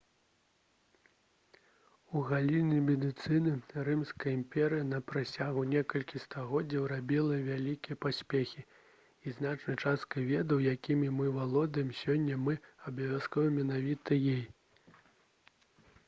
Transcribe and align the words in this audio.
у 2.13 2.21
галіне 2.29 2.77
медыцыны 2.85 3.51
рымская 3.89 4.31
імперыя 4.37 4.85
на 4.93 5.01
працягу 5.11 5.65
некалькіх 5.75 6.23
стагоддзяў 6.23 6.87
рабіла 6.93 7.37
вялікія 7.51 7.99
поспехі 8.07 8.65
і 9.27 9.35
значнай 9.37 9.79
часткай 9.85 10.27
ведаў 10.33 10.65
якімі 10.75 11.13
мы 11.21 11.29
валодаем 11.39 11.93
сёння 12.03 12.41
мы 12.49 12.57
абавязаны 12.87 13.55
менавіта 13.63 14.21
ёй 14.37 14.43